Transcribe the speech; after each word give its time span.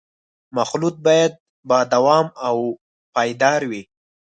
مخلوط 0.57 0.95
باید 1.05 1.33
با 1.69 1.79
دوام 1.93 2.25
او 2.47 2.57
پایدار 3.15 3.61
وي 3.69 3.81